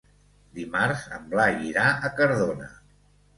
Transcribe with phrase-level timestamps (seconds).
[0.59, 2.73] Dimarts en Blai irà a Cardona.